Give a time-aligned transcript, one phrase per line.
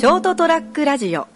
[0.00, 1.28] ショートトラックラジオ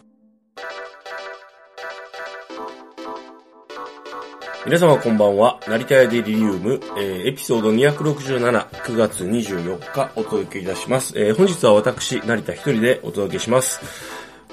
[4.64, 5.60] 皆様こんばんは。
[5.68, 11.12] 成田屋デリリウム、えーエピソード267、9月24日お届けいたします。
[11.14, 13.82] えー本日は私、成田一人でお届けします。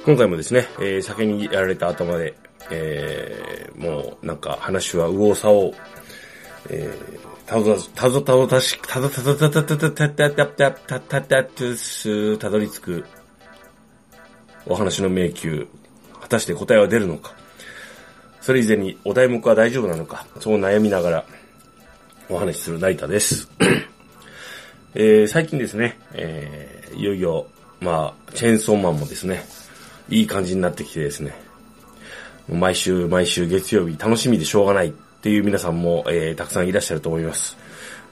[0.04, 2.36] 今回もですね、えー酒にやられた頭で、
[2.70, 5.74] えーもうなんか話は右往左往、
[6.70, 13.06] えー、たぞたぞたぞたし、たぞたぞたたたたたたたたたたたたす、たどり着く、
[14.66, 15.66] お話の迷宮、
[16.22, 17.34] 果たして答えは出るのか。
[18.42, 21.26] それ以前にお題目は大丈夫なのか、そう悩みながら
[22.30, 23.50] お話しする成田です。
[24.96, 27.48] えー最近ですね、えーいよいよ、
[27.80, 29.46] まあ、チェーンソーマンもですね、
[30.10, 31.34] いい感じになってきてですね、
[32.50, 37.58] 毎週毎週月曜日楽しみでしょうがないっていう皆さんも、えーたくさんいらっしゃると思います。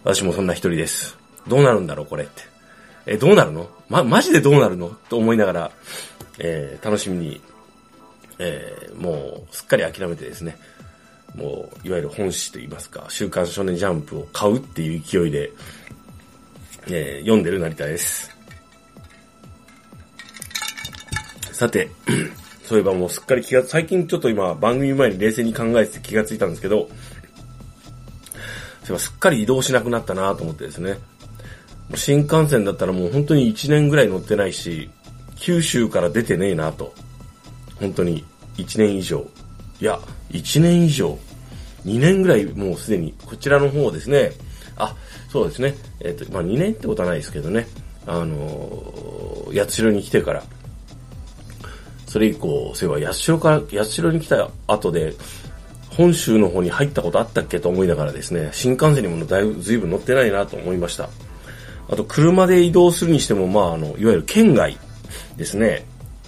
[0.04, 1.18] 私もそんな一人です。
[1.48, 2.44] どうなるんだろう、これって。
[3.06, 3.68] えどうなるの？
[3.90, 4.96] ま、マジでどうなるの？
[5.10, 5.72] と思いながら、
[6.40, 7.42] えー楽しみに
[8.40, 10.58] えーもうすっかり諦めてですね、
[11.36, 15.52] もういわゆる本誌といいますか、週刊少年ジャンプを買うっていう勢いで、
[16.88, 18.36] えー読んでる成田です。
[21.52, 21.92] さて、
[22.64, 26.90] そういえばもうすっかり気が、最近ちょっと今番組前に冷静に考えて気がついたんですけど、そうい
[28.90, 31.00] えばすっかり移動しなくなったなと思ってですね。
[31.96, 34.90] 新幹線だったらもう本当に1年ぐらい乗ってないし、
[35.40, 36.94] 九州から出てねえなと。
[37.80, 38.24] 本当に
[38.58, 39.26] 1年以上。
[39.82, 40.00] いや、
[40.32, 41.18] 1年以上。
[41.86, 44.32] 2年ぐらいもうすでに、こちらの方ですね。
[44.76, 44.96] あ、
[45.32, 45.76] そうですね。
[46.02, 47.68] えっ、と、まあ2年ってことはないですけどね。
[48.06, 50.44] あのー、八代に来てから。
[52.08, 55.14] それ以降、そういえば八代から、八代に来た後で、
[55.92, 61.10] 本州の方に入ったことあったっけと思いながらですね、新幹線にもだいぶ随分乗ってないなと思いました。
[61.90, 64.78] あと、車で移動するにしても、まあ、あの、いわゆる県外
[65.40, 65.86] ですね。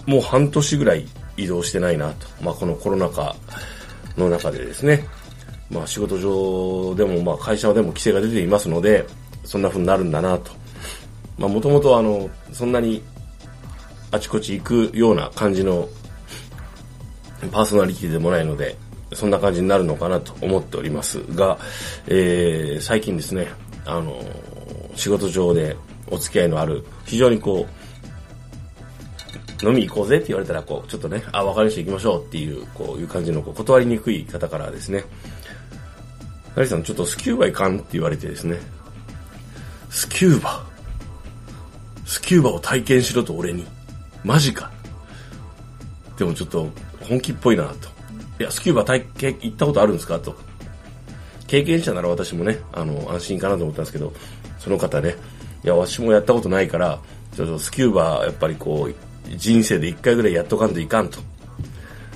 [0.08, 1.06] もう半年ぐらい
[1.38, 2.28] 移動してないなと。
[2.42, 3.36] まあ、このコロナ禍
[4.18, 5.06] の中でですね。
[5.69, 9.06] まあ、仕事上でも、まあ、会社でも規制が出ていますので、
[9.44, 10.52] そんな風になるんだなと。
[11.38, 13.03] まあ、もともとあの、そんなに
[14.12, 15.90] あちこち行くような感じの
[17.52, 18.78] パーソナリティでもないので、
[19.14, 21.59] そんな感じになるのかなと思っておりますが、
[22.08, 23.47] えー、最近ですね、
[23.85, 24.24] あの、
[24.96, 25.75] 仕事上で
[26.09, 27.81] お付き合いのある、非常にこう、
[29.63, 35.03] 飲み行こうぜって言われたら、こう、ちょっとね、あ、わかりました、行きましょうっていう、こういう感じの、こう、断りにくい方からですね、
[36.55, 38.59] 成さん、ちょっとスキューバ行かんって言われてですね、
[39.89, 40.63] スキューバ？
[42.05, 43.66] スキューバを体験しろと俺に。
[44.23, 44.72] マジか。
[46.17, 46.69] でもちょっと
[47.01, 47.89] 本気っぽいなと。
[48.39, 50.19] いや、スキューバ体験行ったことあるんですか？
[50.19, 50.35] と。
[51.47, 54.13] 経験者なら私もね、あの、安心かなと思ったんですけど、
[54.59, 55.16] その方ね、
[55.63, 56.99] いや、私もやったことないから、
[57.35, 58.95] ちょっとスキューバやっぱりこう、
[59.38, 61.19] 人生で一回ぐらいやっとかんといかんと。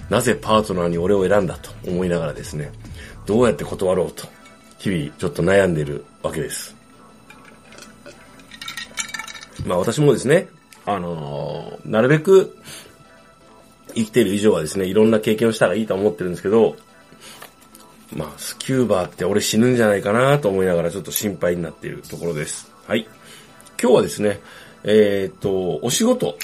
[0.09, 2.71] なぜパートナーに俺を選んだと思いながらですね、
[3.25, 4.27] どうやって断ろうと、
[4.77, 6.75] 日々ちょっと悩んでいるわけです。
[9.65, 10.47] まあ私もですね、
[10.85, 12.55] あのーなるべく
[13.95, 16.75] 生きてる以上はですね、いろんな経験をしたらいいと思ってるんですけど、
[18.15, 22.71] まあスキューバーって俺死ぬんじゃないかなと思いながらちょっと心配になっているところです。
[22.87, 23.07] はい。
[23.81, 24.39] 今日はですね、
[24.83, 26.37] えーっと、お仕事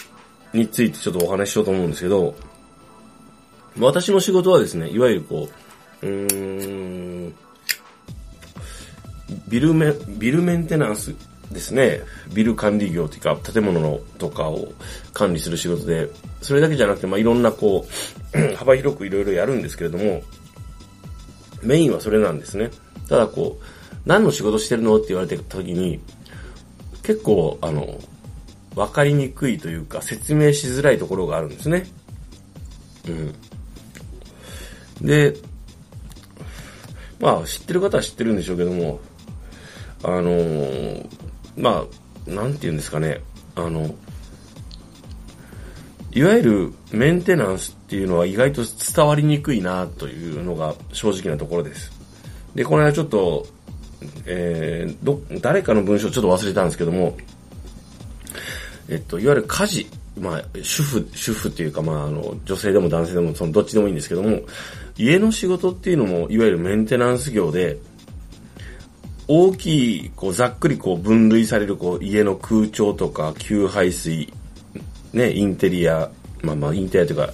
[0.54, 2.36] についてちょっとお話ししようと思うんですけど、
[3.80, 5.48] 私の仕事はですね、いわゆるこ
[6.02, 7.36] う、うーん、
[9.48, 11.16] ビルメ、ビルメンテナンス
[11.52, 12.02] ですね。
[12.34, 14.74] ビル管理業というか、建物のとかを
[15.14, 16.10] 管理する仕事で、
[16.42, 17.86] それだけじゃなくて、まあ、いろんなこ
[18.34, 20.22] う、 幅広くいろいろやるんですけれども、
[21.62, 22.72] メインはそれなんですね。
[23.08, 23.64] ただこう、
[24.06, 26.00] 何の仕事してるのって言われてた時に、
[27.04, 28.00] 結構、あの、
[28.76, 31.88] わかりにくいというか、説明しづらいところがあるんですね。
[33.08, 35.06] うん。
[35.06, 35.36] で、
[37.20, 39.00] まあ、知ってる方は知ってるんでしょうけども、
[40.04, 41.08] あのー
[41.58, 41.86] ま
[42.28, 43.22] あ、なんて言うんですかね、
[43.56, 43.94] あの、
[46.14, 51.92] いわゆるメンテナンスっていうのは意外と伝わりにくいなというのが正直なところです。
[52.56, 53.46] で、この間ちょっと、
[54.26, 57.18] えー、ど、誰かの文章ちょっと忘れたんですけども、
[58.92, 59.88] えっと、いわゆる家事、
[60.20, 64.42] まあ、主婦、主婦っていうか、まあ、あの、女性でも男性でも、その、どっちでもいいんですけども、
[64.98, 67.78] 家の仕事っていうのも、いわゆるメンテナンス業で、
[69.30, 74.34] 大きい、こう、ざっくりこう、分類される、こう、家の空調とか、給排水、
[75.14, 76.12] ね、インテリア、
[76.42, 77.30] まあまあ、インテリアというか、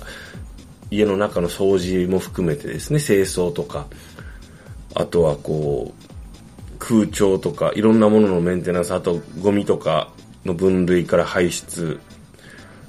[0.92, 3.88] 家の中の掃除も含めてですね、清掃とか、
[4.94, 10.12] あとはこう、空調とか、いろんなもののメンテナンス、あとゴミとか
[10.47, 11.99] の分類から排出、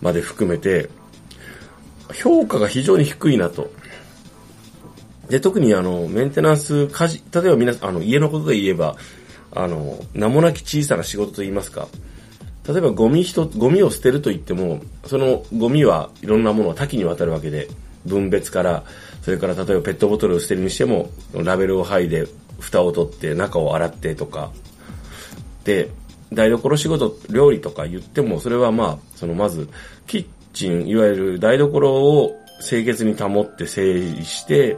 [0.00, 0.88] まで含めて、
[2.14, 3.70] 評価が非常に低いなと。
[5.28, 8.96] で、特にあの、メンテナンス、家事、例えば皆さん、あの、家のことで言えば、
[9.52, 11.88] あの、名もなき小さな仕事と言いますか。
[12.66, 17.68] 例えばゴミ一ゴミを捨てると言っても、そのゴミはいろんなものは多岐にわたるわけで、
[18.04, 18.84] 分別から、
[19.22, 22.26] それから例えばペットボトルを捨てるにしても、ラベルを剥いで、
[22.60, 24.50] 蓋を取って中を洗ってとか、
[25.64, 25.90] で、
[26.32, 29.68] 台所仕事、料理とか言っても、それはまあ、そのまず、
[30.06, 34.76] キッチン、いわゆる台所を清潔に保って整理して、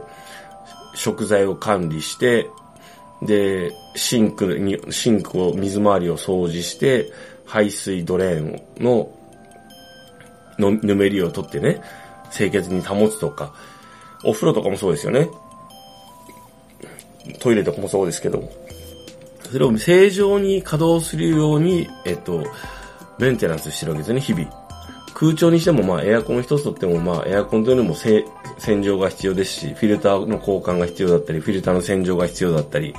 [0.95, 2.47] 食材を管理して、
[3.21, 7.11] で、シンクに、シンクを、水回りを掃除して、
[7.45, 9.11] 排水ドレーンの、
[10.57, 11.81] の、ぬめりを取ってね、
[12.33, 13.53] 清潔に保つとか、
[14.23, 15.29] お風呂とかもそうですよね。
[17.39, 18.49] トイレとかもそうですけど、
[19.51, 22.45] それを正常に稼働するように、えっと、
[23.19, 24.49] メンテナンスしてるわけですね、日々。
[25.13, 28.23] 空調にしても、まあ、エアコン一つとっても、まあ、エアコンというのも洗
[28.81, 32.95] 浄が必要ですし、フィルターの交換が必要だったり、フィルターの洗浄が必要だったり、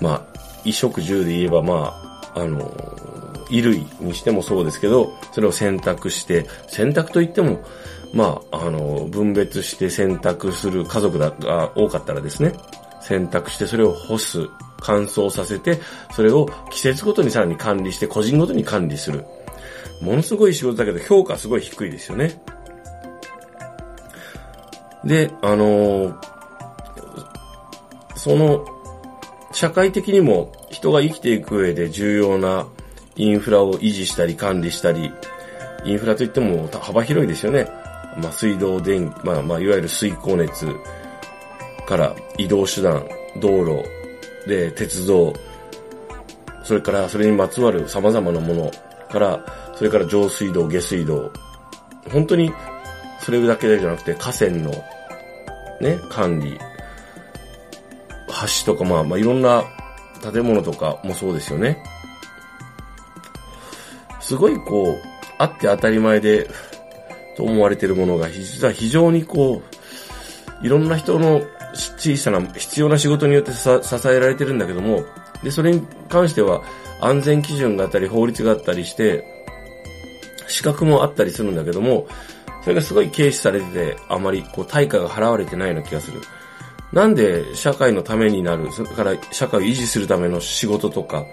[0.00, 0.18] まあ、
[0.58, 2.58] 衣食住で言えば、まあ、あの、
[3.48, 7.62] 衣類にしてもそうですけど、それを洗濯して、洗濯といっても、
[8.12, 11.32] まあ、あの、分別して洗濯する家族が
[11.76, 12.52] 多かったらですね、
[13.06, 14.48] 洗濯してそれを干す、
[14.80, 15.80] 乾燥させて、
[16.12, 19.24] それを季節ごとにさらに管理して、個人ごとに管理する。
[20.02, 22.42] ものすごい仕事だけど評価すごい低いですよね。
[25.04, 26.16] で、あのー、
[28.16, 28.66] その、
[29.52, 32.66] 社会的にも人が生きていく上で重要な
[33.14, 35.12] インフラを維持したり管理したり、
[35.84, 37.68] インフラといっても幅広いですよね。
[38.20, 40.66] まあ、水道、電気、まあ、まあ、いわゆる水光熱
[41.86, 43.06] から移動手段、
[43.40, 43.84] 道路、
[44.46, 45.32] で、鉄道、
[46.62, 48.70] それからそれにまつわる様々なもの
[49.10, 51.32] から、それから上水道、下水道、
[52.10, 52.52] 本当に
[53.20, 54.70] それだけじゃなくて河川の
[55.80, 56.58] ね、管理、
[58.64, 59.64] 橋とかまあ、まあ、いろんな
[60.32, 61.82] 建物とかもそうですよね。
[64.20, 64.96] すごいこう、
[65.38, 66.48] あって当たり前で、
[67.36, 69.62] と思われてるものが、実は非常にこ
[70.62, 71.42] う、いろんな人の
[71.76, 73.68] 小さな必要な仕事によって支
[74.08, 75.04] えられてるんだけども、
[75.42, 76.62] で、それに関しては
[77.00, 79.24] 安全基準があったり法律があったりして、
[80.48, 82.06] 資格もあったりするんだけども、
[82.62, 86.20] それがすごい軽視されてて、あまりこう対価が払われてないような気がする。
[86.92, 91.24] なんで社会のためになる、それから社会を維持するための仕事とか、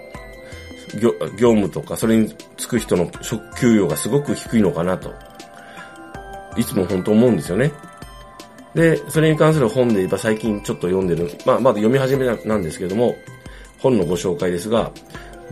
[1.00, 3.08] 業業務とか、それにつく人の
[3.60, 5.14] 給与がすごく低いのかなと。
[6.56, 7.72] いつも本当思うんですよね。
[8.76, 13.16] で、それに関する本で言えば最近ちょっと読んでる、まあ、まだ読み始めなんですけども、
[13.80, 14.92] 本のご紹介ですが、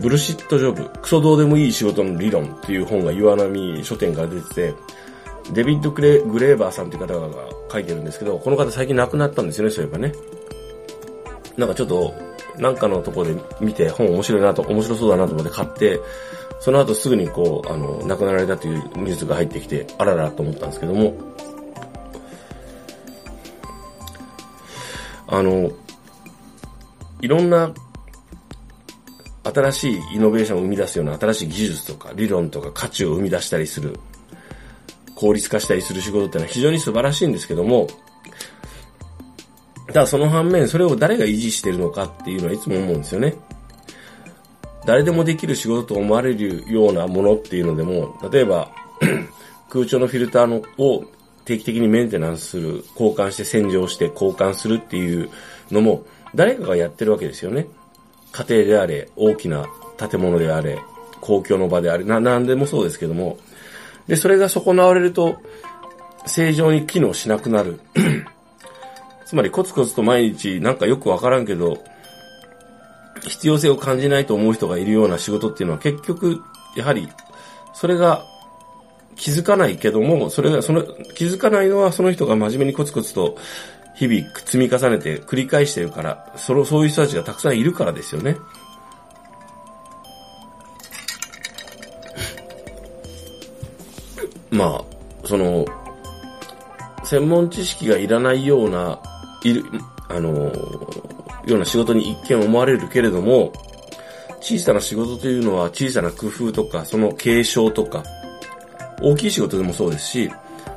[0.00, 4.74] ブルシットジョブ、クソどうでもいい仕事の理論っていう本が岩波書店から出てて、
[5.52, 7.28] デビッド・グレグレーバーさんっていう方が
[7.70, 10.12] 書いてるんですけど、この方最近亡くなったんですよね、そういえばね。
[11.56, 12.14] なんかちょっと、
[12.58, 16.00] なんかのところで見て本面白いなと、面白そうだなと思って買って、
[16.60, 21.14] その後すぐにこう、あの、亡くなられたというニュースが入ってきて、あららと思ったんですけども、
[25.32, 25.72] あの、
[27.22, 27.72] いろんな
[29.44, 33.98] 新しいイノベーションを生み出すような新しい技術とか理論とか価値を生み出したりする、
[35.14, 37.86] 効率化したりする仕事ってのは非常に素晴らしいんですけども、
[39.86, 43.34] ただその反面、それを誰が維持してるのかっていうのはいつも思うんですよね。
[44.84, 48.70] 誰でもできる仕事と思われるようなものっていうのでも、例えば、
[49.70, 51.04] 空調のフィルターのを
[51.44, 55.30] 定期的にメンテナンスする、交換して洗浄して交換するっていう
[55.70, 57.66] のも、誰かがやってるわけですよね。
[58.32, 59.66] 家庭であれ、大きな
[59.98, 60.78] 建物であれ、
[61.20, 63.38] 公共の場であれ、な、なんでもそうですけども。
[64.06, 65.36] で、それが損なわれると、
[66.26, 67.80] 正常に機能しなくなる。
[69.26, 71.82] つまりコツコツと毎日なんかよくわからんけど、
[73.22, 76.42] 必要性を感じないと思う人がいるような仕事っていうのは結局、
[76.76, 77.08] やはり、
[77.74, 78.24] それが
[79.16, 80.82] 気づかないけども、それが、その、
[81.14, 83.36] 気づかないのはその人が真面目にコツコツと
[83.94, 88.38] 日々積み重ねて繰り返してるから、その、そういう人たちがたくさんいるからですよね。
[94.50, 94.84] まあ、
[95.26, 95.66] その、
[97.04, 98.98] 専門知識がいらないような、
[99.44, 99.64] いる、
[100.08, 100.50] あの、
[101.46, 103.52] ような仕事に一見思われるけれども、
[104.40, 108.02] 小さな仕事というのは小さな工夫とか、その継承とか、
[109.02, 110.30] 大きい仕事でもそうですし、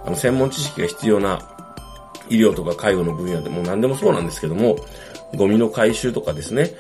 [0.06, 1.40] あの、専門知識が必要な
[2.30, 4.76] 医療とか介護の分野でも何でもそうなんですけども、
[5.36, 6.72] ゴミの回収とかですね、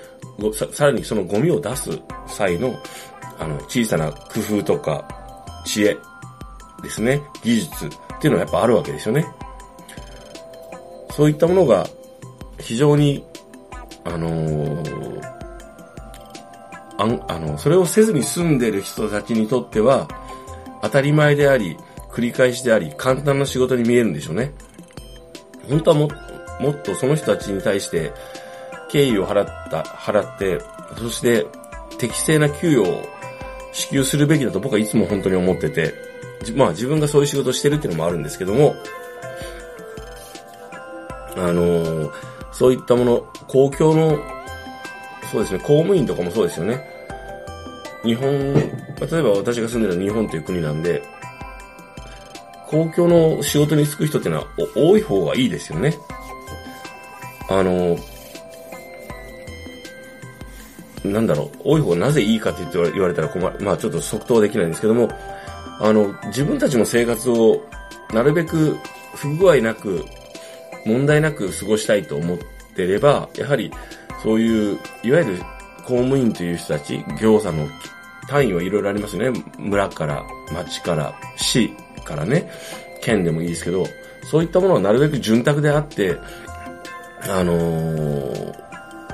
[0.54, 2.76] ささらにそのゴミを出す際の、
[3.40, 5.08] あの、小さな工夫とか、
[5.66, 5.98] 知恵
[6.84, 7.90] ですね、技術っ
[8.22, 9.26] ていうのはやっぱあるわけですよね。
[11.12, 11.88] そういったものが
[12.60, 13.26] 非常に、
[14.04, 15.22] あのー、
[16.98, 20.08] ああの、それをせずに住んでる人たちにとっては、
[20.86, 21.78] 当たり前であり、
[22.12, 24.54] 繰り返しであり、簡単な仕事に見えるんでしょうね。
[25.68, 26.10] 本当はも、
[26.60, 28.14] もっとその人たちに対して、
[28.90, 30.60] 敬意を払った、払って、
[30.98, 31.48] そして
[31.98, 33.04] 適正な給与を
[33.74, 35.94] 支給するべきだと僕はいつも本当に思ってて、
[36.56, 38.76] まあ自分がそういう仕事をしてるっていうのもあるんですけども、
[41.36, 42.12] あのー、
[42.52, 44.20] そういったもの、公共の、
[45.32, 46.95] そうですね、公務員とかもそうですよね。
[48.06, 48.62] 日本、例
[49.20, 51.02] えば私が住んでる日本という国なんで、
[52.68, 55.98] 公共の仕事に就く人っていうのは多い方がいいですよね。
[57.50, 57.98] あの、
[61.04, 63.60] なんだろう、多い方がなぜいいかって言われたら困る。
[63.64, 65.10] まあちょっと即答できないんですけども、
[65.80, 67.64] あの、自分たちの生活を
[68.14, 68.78] なるべく
[69.16, 70.04] 不具合なく、
[70.86, 72.38] 問題なく過ごしたいと思っ
[72.76, 73.72] てれば、やはり
[74.24, 75.40] そういう、いわゆる
[75.86, 77.68] 公務員という人たち、行査の
[78.28, 79.44] 単位はいろいろありますよね。
[79.58, 81.72] 村から、町から、市
[82.04, 82.50] からね、
[83.02, 83.86] 県でもいいですけど、
[84.24, 86.18] そういったものはなるべく潤沢であって、
[87.30, 88.66] あのー、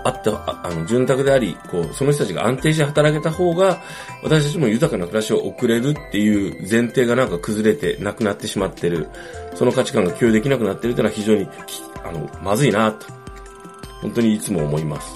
[0.04, 3.82] あって、あの、潤沢であり、こう、その人たちが安定して働けた方が、
[4.24, 9.10] 私たちも豊かな暮らしを送れるっていう前提がなんか崩れてなくなってしまってる。
[9.56, 11.48] その価値観が共有できなくなってるっていうのは非常に、
[12.04, 13.06] あの、まずいなと。
[14.02, 15.16] 本当にいつも思います。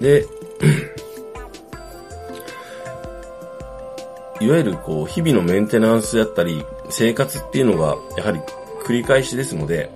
[0.00, 0.26] で、
[4.40, 8.40] いわゆるこう、日々のメンテナンスだったり、生活っていうのが、やはり
[8.84, 9.90] 繰り返しですので、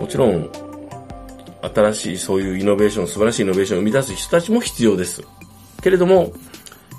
[0.00, 0.50] もちろん、
[1.62, 5.22] 新しいそういうイノベーション、素晴らしいイノベーションを生み出す人たちも必要です。
[5.82, 6.32] けれども、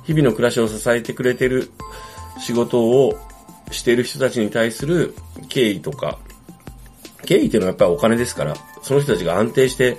[0.03, 1.71] 日々の暮らしを支えてくれている
[2.39, 3.17] 仕事を
[3.71, 5.15] している人たちに対する
[5.49, 6.19] 敬意とか、
[7.25, 9.97] 敬意っていうのはやっぱりお金ですから、その人たちが安定して、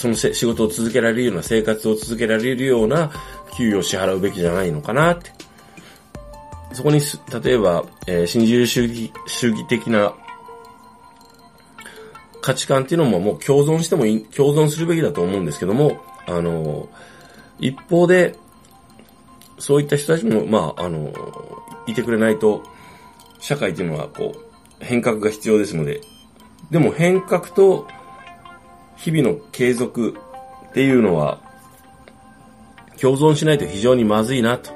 [0.00, 3.10] その仕事を続けられるような生活を続けられるような
[3.54, 5.30] 給与を支払うべきじゃないのかなって。
[6.72, 7.00] そこに、
[7.44, 10.14] 例えば、えー、新自由主義、主義的な
[12.40, 16.88] 価値観っていうのももう共存してもいい、共存するべきだと思うんですけども、あの、
[17.58, 18.36] 一方で、
[19.58, 21.12] そういった人たちも、まあ、あの、
[21.86, 22.62] いてくれないと、
[23.38, 26.00] 社会っていうのは、こう、変革が必要ですので、
[26.70, 27.86] でも変革と
[29.00, 30.14] 日々の継続
[30.68, 31.40] っていうのは、
[33.00, 34.70] 共存しないと非常にまずいなと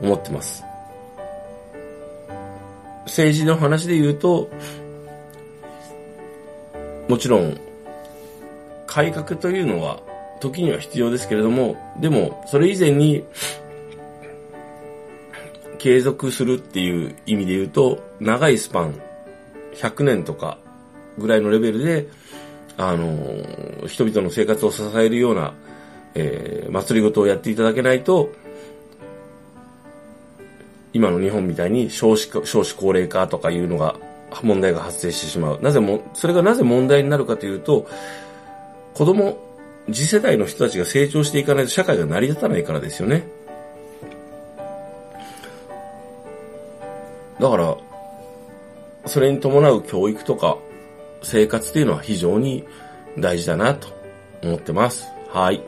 [0.00, 0.64] 思ってます。
[3.04, 4.50] 政治の話で言うと、
[7.08, 7.58] もちろん、
[8.86, 10.00] 改革というのは
[10.40, 13.24] 時には必要ですけれども、でも、それ以前に、
[15.78, 18.94] 継続するっていう意味で言うと、長いスパン、
[19.74, 20.58] 100年とか
[21.18, 22.08] ぐらいのレベルで、
[22.78, 25.52] あの、人々の生活を支えるような、
[26.14, 28.30] えー、祭りごとをやっていただけないと、
[30.92, 33.96] 今の日本みたいに少子少子高齢化とかいうのが
[34.42, 35.60] 問題が発生してしまう。
[35.60, 37.88] なぜも、それがなぜ問題になるかというと、
[38.94, 39.36] 子供、
[39.92, 43.26] 次世代の人たちが成長していかないと社会が成り立たないからですよね。
[47.40, 47.76] だから、
[49.06, 50.58] それに伴う教育とか
[51.22, 52.64] 生活っていうのは非常に
[53.18, 53.88] 大事だなと
[54.42, 55.06] 思ってます。
[55.32, 55.62] はい。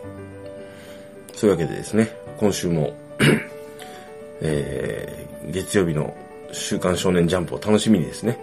[1.35, 2.95] そういうわけでですね、今週も
[4.43, 6.17] えー、月曜日の
[6.53, 8.39] 週刊少年ジャンプを楽しみにですね、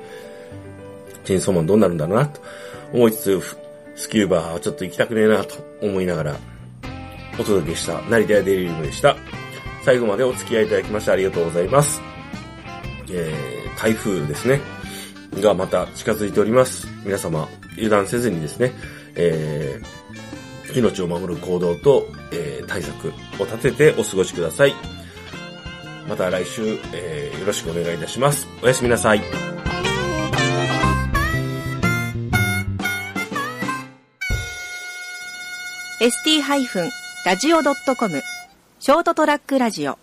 [1.24, 2.42] チェンソーマンどうなるんだろうなと
[2.94, 3.42] 思いつつ、
[3.96, 6.36] スキューバーはちょっと行きたくねえなと思いながら、
[7.40, 9.16] お届けした成田屋デリウムでした。
[9.84, 12.02] 最後までお付き合いいただきましてありがとうございます。
[13.10, 14.60] えー、台風ですね、
[15.42, 16.88] がまた近づいております。
[17.04, 18.74] 皆様、油断せずにですね、
[19.16, 24.74] えー、命を守る行動と、えー、対策を立ててお過ごしください。
[26.08, 28.48] また来週、えー、よろしくお願いいたします。
[28.64, 29.22] おやすみなさい。
[36.00, 38.22] st-radio.com
[38.80, 39.98] ショートトラックラジオ